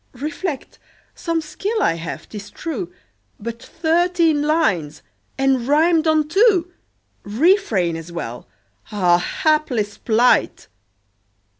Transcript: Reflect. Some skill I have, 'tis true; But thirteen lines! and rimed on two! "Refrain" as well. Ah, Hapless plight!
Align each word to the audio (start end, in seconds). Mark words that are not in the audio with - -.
Reflect. 0.17 0.79
Some 1.13 1.41
skill 1.41 1.79
I 1.79 1.93
have, 1.93 2.27
'tis 2.27 2.49
true; 2.49 2.91
But 3.39 3.61
thirteen 3.61 4.41
lines! 4.41 5.03
and 5.37 5.67
rimed 5.67 6.07
on 6.07 6.27
two! 6.27 6.71
"Refrain" 7.21 7.95
as 7.95 8.11
well. 8.11 8.47
Ah, 8.91 9.19
Hapless 9.19 9.99
plight! 9.99 10.67